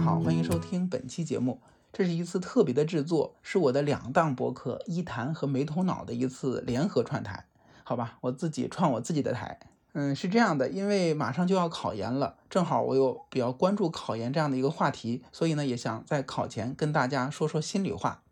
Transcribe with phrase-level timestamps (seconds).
[0.00, 1.60] 家好，欢迎收听本期节目。
[1.92, 7.44] 这是一次特别的制作，是我的两档博客一谈和没头脑的一次联合串台。
[7.84, 9.60] 好吧，我自己串我自己的台。
[9.92, 18.22] 嗯，是这样的，因为马上就要考研了，正好我又比较关注考研这样的一个话题，所以呢，也想在考前跟大家说说心里话。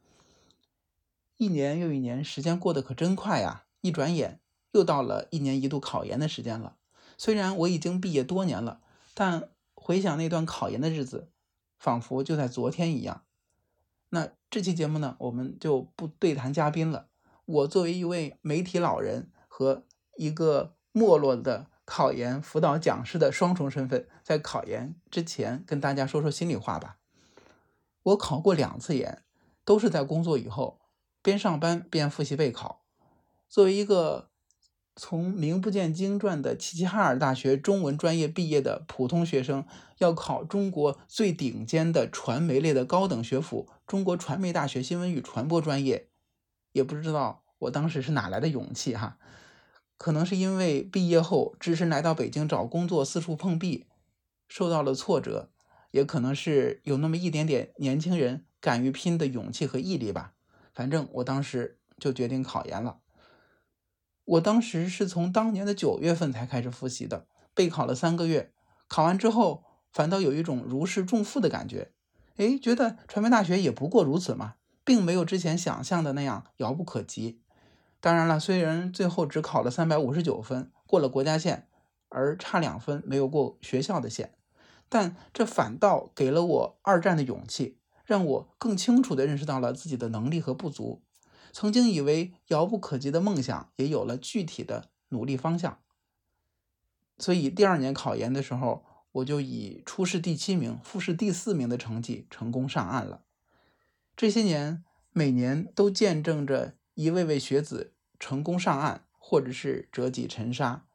[1.36, 3.64] 一年又一年，时间过得可真快呀！
[3.82, 4.40] 一转眼
[4.72, 6.76] 又到了一年一度考研的时间了。
[7.18, 8.80] 虽然我已经毕业多年了，
[9.12, 11.28] 但回想那段考研的日子，
[11.78, 13.24] 仿佛就在昨天一样。
[14.10, 17.08] 那这期节目呢，我们就不对谈嘉宾了。
[17.44, 19.84] 我作为一位媒体老人和
[20.16, 26.98] 一个没落的考研辅导讲师的双重身份，在考研之前跟大家说说心里话吧。
[28.02, 29.22] 我考过两次研，
[29.64, 30.80] 都是在工作以后，
[31.22, 32.84] 边上班边复习备考。
[33.48, 34.27] 作为一个
[35.00, 39.64] 从名不见经传的齐齐哈尔大学中文专业毕业的普通学生，
[39.98, 46.08] 要考中国最顶尖的传媒类的高等学府——中国传媒大学新闻与传播专业，
[46.72, 49.18] 也不知道我当时是哪来的勇气哈。
[49.96, 53.86] 可能是因为毕业后只身来到北京找工作，四处碰壁，
[54.48, 55.50] 受到了挫折；
[55.92, 60.34] 也可能是有那么一点点年轻人敢于拼的勇气和毅力吧。
[60.74, 62.98] 反正我当时就决定考研了。
[64.28, 68.52] 我当时是从当年的九月份才开始复习的，备考了三个月。
[68.86, 71.92] 考完之后，反倒有一种如释重负的感觉。
[72.36, 77.40] 哎，觉得传媒大学也不过如此嘛，并没有之前想象的那样遥不可及。
[78.00, 81.66] 当然了，虽然最后只考了三百五十九分，过了国家线，
[82.10, 84.34] 而差两分没有过学校的线，
[84.90, 91.02] 但这反倒给了我二战的勇气，让我更清楚地认识到了自己的能力和不足。
[91.60, 95.80] 曾经以为遥不可及的梦想，也有了具体的努力方向。
[97.18, 103.24] 所以第二年考研的时候，我就以初试第七名、复试第四名的成绩成功上岸了。
[104.16, 110.86] 这些年，每年都见证着一位位学子成功上岸，或者是折戟沉沙。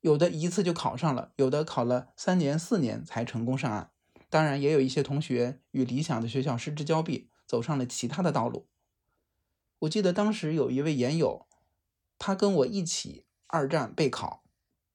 [0.00, 3.90] 有的一次就考上了，有的考了三年、四年才成功上岸。
[4.30, 8.66] 当然，也有一些同学与理想的学校失之交臂，走上了其他的道路。
[9.80, 11.46] 我记得当时有一位研友，
[12.18, 14.42] 他跟我一起二战备考，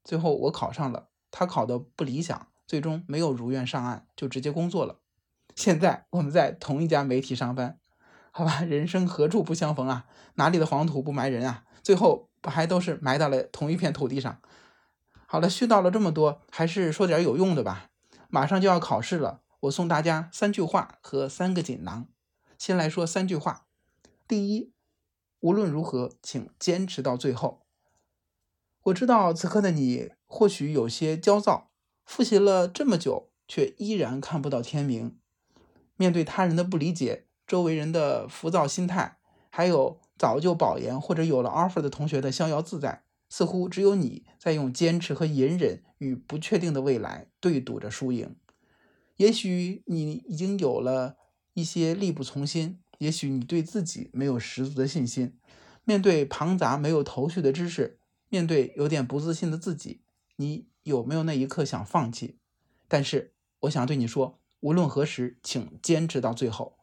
[0.03, 4.99] 最后我考上了，他考的不理想，最终没有如愿上岸，就直接工作了。
[5.55, 7.79] 现在我们在同一家媒体上班，
[8.31, 10.05] 好吧，人生何处不相逢啊？
[10.35, 11.63] 哪里的黄土不埋人啊？
[11.81, 14.41] 最后不还都是埋到了同一片土地上？
[15.25, 17.89] 好了，絮叨了这么多，还是说点有用的吧。
[18.27, 22.07] 马上就要考试了，我送大家三句话和三个锦囊。
[22.57, 23.67] 先来说三句话，
[24.27, 24.72] 第一。
[25.43, 27.65] 无论如何，请坚持到最后。
[28.83, 31.69] 我知道此刻的你或许有些焦躁，
[32.05, 35.17] 复习了这么久，却依然看不到天明。
[35.97, 39.17] 面对他人的不理解，周围人的浮躁心态，
[39.49, 48.37] 还有早就保研或者有了 offer 的同学的逍遥自在，似乎只有你在用坚持和隐忍与不确定的未来对赌着输赢。
[49.17, 51.17] 也许你已经有了
[51.53, 52.79] 一些力不从心。
[53.03, 55.37] 也许你对自己没有十足的信心，
[55.83, 57.99] 面对庞杂没有头绪的知识，
[58.29, 60.03] 面对有点不自信的自己，
[60.37, 62.37] 你有没有那一刻想放弃？
[62.87, 66.77] 但是我想对你说，无论何时，请坚持到最后。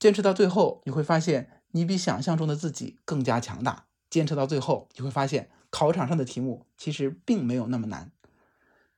[0.00, 3.86] 坚持到最后，你会发现你比想象中的自己更加强大。
[4.10, 8.10] 坚持到最后，你会发现考场上的题目其实并没有那么难。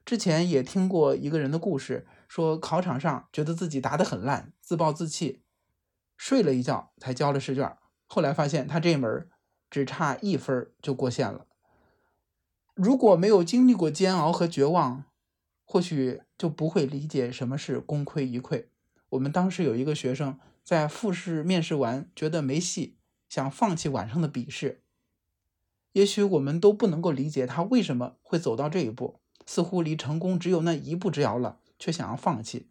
[0.07, 5.43] 之前也听过一个人的故事，说考场上觉得自己答得很烂，自暴自弃。
[6.17, 7.77] 睡了一觉才交了试卷，
[8.07, 9.29] 后来发现他这门
[9.71, 11.47] 只差一分就过线了。
[12.75, 15.05] 如果没有经历过煎熬和绝望，
[15.65, 18.67] 或许就不会理解什么是功亏一篑。
[19.11, 22.97] 我们当时有一个学生在复试面试完，觉得没戏，
[23.29, 24.83] 想放弃晚上的笔试。
[25.93, 32.71] 也许我们都不能够理解他为什么会走到这一步，似乎离成功只有那一步之遥了，却想要放弃。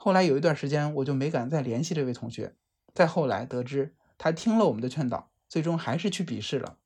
[0.00, 2.54] 后来有一段时间，我就没敢再联系这位同学。
[2.94, 6.78] 再后来得知，他听了我们的劝导，最终还是去笔试了。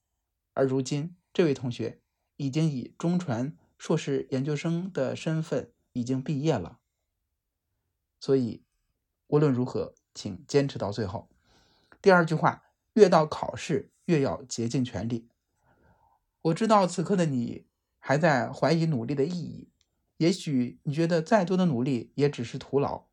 [0.54, 2.00] 而如今，这位同学
[2.36, 6.78] 已经以中传硕士研究生的身份已经毕业了。
[8.18, 8.62] 所以，
[9.26, 11.28] 无论如何，请坚持到最后。
[12.00, 12.64] 第二句话，
[12.94, 15.28] 越到考试越要竭尽全力。
[16.40, 17.66] 我知道此刻的你
[17.98, 19.68] 还在怀疑努力的意义。
[20.18, 23.04] 也许你觉得再多的努力也只是徒劳。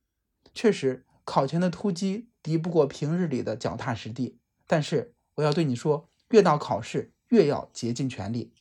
[0.53, 4.37] 确实，考前的突击敌不过平日里的脚踏实地。
[4.67, 8.51] 但是我要对你说，越到考试越要竭尽全力。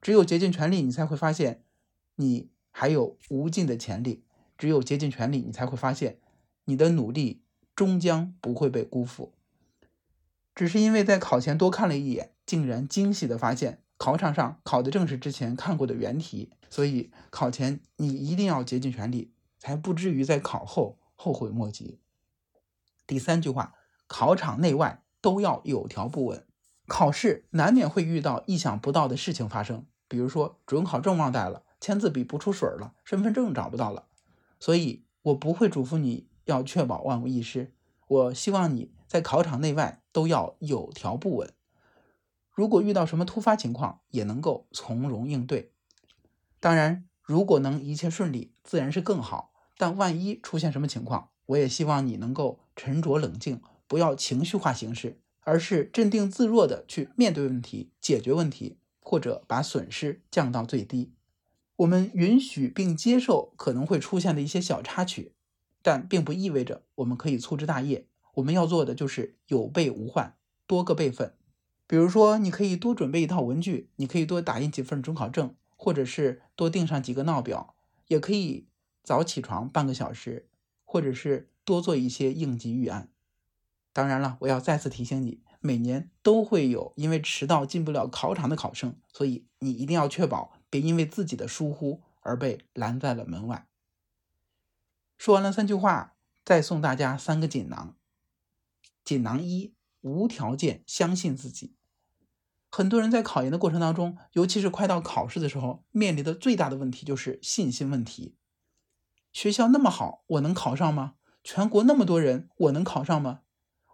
[0.00, 1.62] 只有竭尽全力，你才会发现
[2.16, 4.22] 你还有无尽的潜力；
[4.58, 6.18] 只有竭尽全力，你才会发现
[6.64, 7.42] 你的努力
[7.76, 9.32] 终将不会被辜负。
[10.54, 22.00] 只是因为在考前多看了一眼，竟然惊喜的发现考场上考的正是之前看过的原题，所以考前你一定要竭尽全力，才不至于在考后后悔莫及。
[23.06, 23.76] 第三句话，
[24.08, 26.44] 考场内外都要有条不紊。
[26.88, 34.08] 考试难免会遇到意想不到的事情发生，比如说准考证忘带了，签字笔不出水了，身份证找不到了。
[34.58, 37.72] 所以我不会嘱咐你要确保万无一失，
[38.08, 41.48] 我希望你在考场内外都要有条不紊。
[42.52, 45.72] 如果遇到什么突发情况，也能够从容应对。
[46.60, 49.52] 当然，如果能一切顺利，自然是更好。
[49.78, 61.12] 但万一出现什么情况，我也希望你能够沉着冷静，不要情绪化行事，而是镇定自若的去面对问题、解决问题，或者把损失降到最低。
[61.76, 65.32] 我们允许并接受可能会出现的一些小插曲，
[65.82, 68.06] 但并不意味着我们可以粗枝大叶。
[68.34, 71.34] 我们要做的就是有备无患，多个备份。
[71.92, 77.74] 比如说，你可以多准备一套文具，你可以多打印几份准考证，或者是多订上几个闹表，
[78.06, 78.66] 也可以。
[79.04, 80.48] 早起床半个小时，
[80.86, 83.10] 或者是多做一些应急预案。
[83.92, 93.66] 当然了，我要再次提醒你，每年都会有因为迟到进不了考场的考生，所以你一定要确保别因为自己的疏忽而被拦在了门外。
[95.18, 97.94] 说完了三句话，再送大家三个锦囊。
[99.04, 101.74] 锦囊一：无条件相信自己。
[102.74, 108.34] 很多人在考研的过程当中，尤其是快到考试的时候，面临的最大的问题就是信心问题。
[109.30, 111.16] 学校那么好，我能考上吗？
[111.44, 113.40] 全国那么多人，我能考上吗？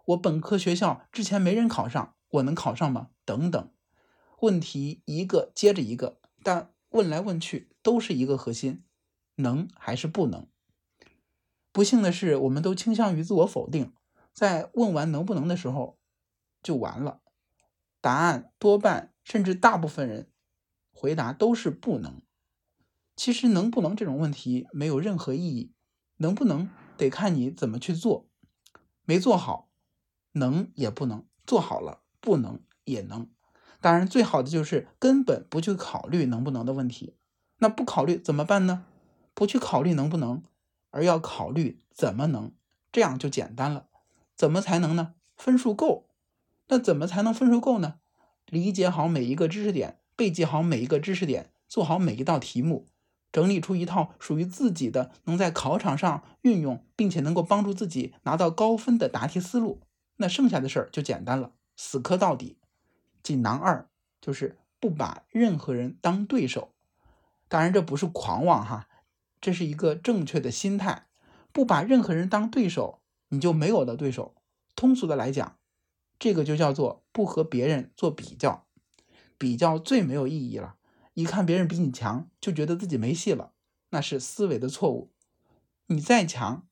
[0.05, 3.09] 我本科学校之前没人考上，我能考上吗？
[3.25, 3.69] 等等，
[4.39, 8.85] 问题一个接着一个，但问来问去都是一个核心：
[9.35, 10.47] 能还是不能？
[11.73, 13.91] 不幸的是，我们都倾向于自我否定，
[14.33, 15.99] 在问完能不能的时候
[16.63, 17.19] 就完了。
[18.01, 20.29] 答案多半甚至大部分人
[20.91, 22.21] 回答都是不能。
[23.15, 25.73] 其实能不能这种问题没有任何意义，
[26.17, 28.29] 能不能得看你怎么去做，
[29.03, 29.69] 没做好，
[30.33, 33.29] 能也不能做好了，不能也能。
[33.81, 37.15] 当然，最好的就是根本不去考虑能不能的问题。
[37.59, 38.85] 那不考虑怎么办呢？
[39.33, 40.43] 不去考虑能不能，
[40.91, 42.53] 而要考虑怎么能，
[42.91, 43.87] 这样就简单了。
[44.35, 45.15] 怎么才能呢？
[45.37, 46.08] 分数够。
[46.69, 47.99] 那怎么才能分数够呢？
[48.47, 52.87] 理解好每一个知识点，背记好每一个知识点，做好每一道题目。
[53.31, 59.81] 整理出一套属于自己的，能在考场上运用，并且能够帮助自己拿到高分的答题思路，
[60.17, 62.57] 那剩下的事儿就简单了，死磕到底。
[63.21, 63.87] 锦囊二
[64.19, 66.73] 就是不把任何人当对手，
[67.47, 68.87] 当然这不是狂妄哈，
[69.39, 71.05] 这是一个正确的心态。
[71.51, 74.33] 不把任何人当对手，你就没有了对手。
[74.75, 75.57] 通俗的来讲，
[76.19, 78.67] 这个就叫做不和别人做比较，
[79.37, 80.75] 比较最没有意义了。
[81.13, 83.53] 一看别人比你强，就觉得自己没戏了，
[83.89, 85.11] 那是思维的错误。
[85.87, 86.67] 你再强，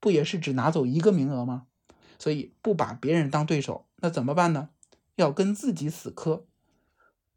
[0.00, 1.66] 不也是只拿走一个名额吗？
[2.18, 4.70] 所以不把别人当对手，那怎么办呢？
[5.16, 6.46] 要跟自己死磕。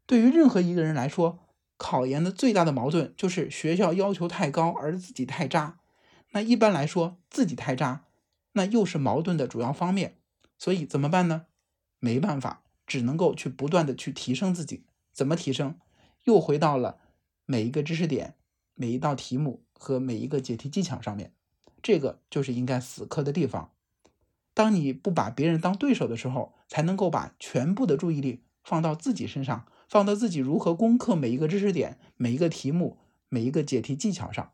[0.06, 1.38] 对于任何一个人来说，
[1.76, 5.78] 考研的最大的矛盾就是学校要求太高，而自己太渣。
[6.32, 8.04] 那一般来说，自己太渣，
[8.52, 10.18] 那又是矛盾的主要方面。
[10.58, 11.46] 所以怎么办呢？
[12.04, 14.82] 没办法，只能够去不断的去提升自己。
[15.12, 15.78] 怎么提升？
[16.24, 16.98] 又回到了
[17.46, 18.34] 每一个知识点、
[18.74, 21.32] 每一道题目和每一个解题技巧上面，
[21.80, 23.70] 这个就是应该死磕的地方。
[24.52, 34.52] 当你不把别人当对手的时候，才能够把全部的注意力放到自己身上，放到自己如何攻克每一个知识点、每一个题目、每一个解题技巧上。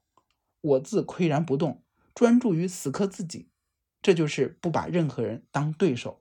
[0.60, 1.82] 我自岿然不动，
[2.14, 3.48] 专注于死磕自己，
[4.02, 6.20] 这就是不把任何人当对手。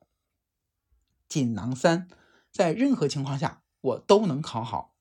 [1.28, 2.08] 锦囊三，
[2.52, 4.94] 在任何情况下我都能考好。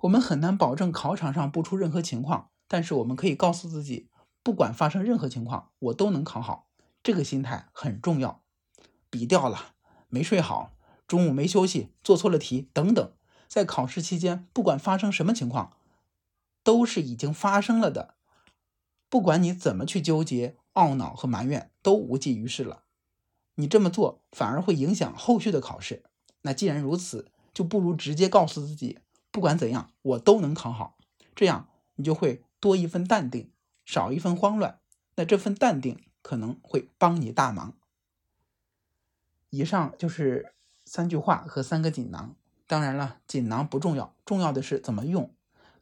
[0.00, 4.08] 我们很难保证考场上不出任何情况，但是我们可以告诉自己，
[4.42, 6.68] 不管发生任何情况，我都能考好。
[7.02, 8.42] 这个心态很重要。
[9.10, 9.74] 笔掉了，
[10.08, 10.72] 没睡好，
[11.06, 13.12] 中午没休息，做错了题等等，
[13.46, 15.76] 在考试期间，不管发生什么情况，
[16.62, 18.14] 都是已经发生了的。
[19.08, 22.83] 不管你怎么去纠结、懊恼和埋怨，都无济于事了。
[23.56, 26.02] 你这么做反而会影响后续的考试。
[26.42, 28.98] 那既然如此，就不如直接告诉自己。
[29.30, 30.96] 不管怎样，我都能考好，
[31.34, 33.50] 这样你就会多一份淡定，
[33.84, 34.78] 少一份慌乱。
[35.16, 37.74] 那这份淡定可能会帮你大忙。
[39.50, 42.34] 以上就是三句话和三个锦囊。
[42.66, 45.30] 当然了，锦囊不重要，重要的是怎么用。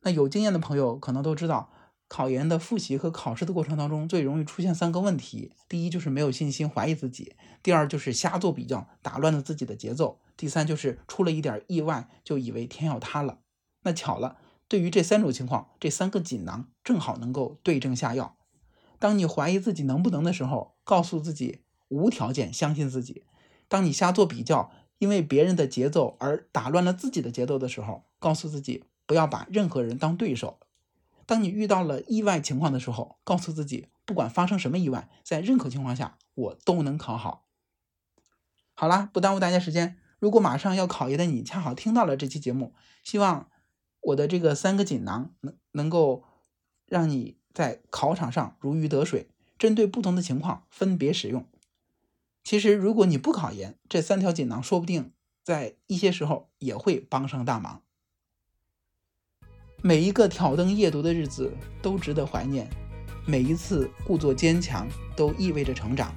[0.02, 1.71] 那有经验的朋友可能都知道，
[2.12, 13.38] 考研的复习和考试的过程当中，最容易出现三个问题：第一就是没有信心，怀疑自己；第二就是瞎做比较，打乱了自己的节奏；第三就是出了一点意外，就以为天要塌了。
[13.85, 14.37] 那巧了，
[14.69, 18.37] 对于这三种情况，这三个锦囊正好能够对症下药。
[18.99, 23.23] 当你怀疑自己能不能的时候，告诉自己无条件相信自己；
[23.69, 30.59] 当你瞎做比较，因为别人的节奏而打乱了自己的节奏的时候，告诉自己不要把任何人当对手。
[31.26, 37.47] 当你遇到了意外情况的时候，告诉自己，不管发生什么意外，在任何情况下我都能考好。
[38.75, 39.99] 好啦，不耽误大家时间。
[40.19, 43.49] 如果马上要考研的你恰好听到了这期节目，希望
[44.00, 46.25] 我的这个三个锦囊能能够
[46.87, 49.29] 让你在考场上如鱼得水。
[49.59, 51.47] 针对不同的情况分别使用。
[52.43, 55.12] 其实，如果你不考研，这三条锦囊说不定
[55.45, 57.83] 在一些时候也会帮上大忙。
[59.85, 62.71] 每一个挑灯夜读的日子都值得怀念，
[63.27, 64.87] 每一次故作坚强
[65.17, 66.15] 都意味着成长。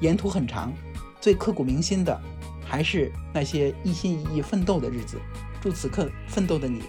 [0.00, 0.72] 沿途很长，
[1.20, 2.16] 最刻骨铭心的
[2.64, 5.20] 还是那些一心一意奋斗的日子。
[5.60, 6.84] 祝此刻奋斗的你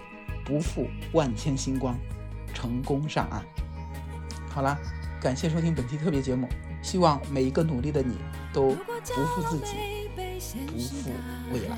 [0.45, 1.97] 不负万千星光，
[2.53, 3.43] 成功上岸。
[4.47, 4.77] 好了，
[5.19, 6.47] 感谢收听本期特别节目，
[6.83, 8.13] 希望每一个努力的你
[8.53, 9.73] 都不负自己，
[10.67, 11.09] 不负
[11.51, 11.77] 未来。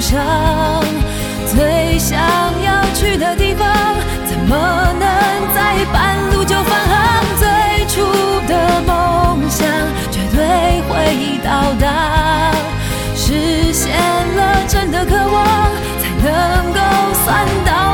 [0.00, 0.82] 上，
[1.54, 2.18] 最想
[2.62, 3.66] 要去的地方，
[4.28, 4.56] 怎么
[4.98, 5.08] 能
[5.54, 7.24] 在半路就返航？
[7.38, 8.02] 最初
[8.46, 9.66] 的梦想。
[10.10, 12.52] 绝对会到达，
[13.14, 13.92] 实现
[14.36, 15.44] 了真的渴望，
[16.00, 16.80] 才能够
[17.24, 17.93] 算到